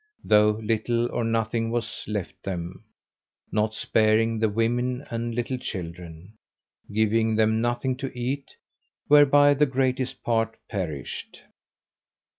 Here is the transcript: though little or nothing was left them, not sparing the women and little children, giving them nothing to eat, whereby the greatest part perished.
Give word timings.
though 0.23 0.59
little 0.63 1.07
or 1.11 1.23
nothing 1.23 1.69
was 1.69 2.03
left 2.07 2.41
them, 2.41 2.83
not 3.51 3.75
sparing 3.75 4.39
the 4.39 4.49
women 4.49 5.05
and 5.11 5.35
little 5.35 5.59
children, 5.59 6.33
giving 6.91 7.35
them 7.35 7.61
nothing 7.61 7.95
to 7.95 8.11
eat, 8.17 8.55
whereby 9.09 9.53
the 9.53 9.67
greatest 9.67 10.23
part 10.23 10.57
perished. 10.67 11.43